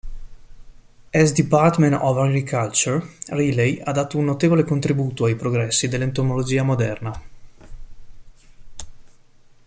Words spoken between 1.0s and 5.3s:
S. Department of Agriculture, Riley ha dato un notevole contributo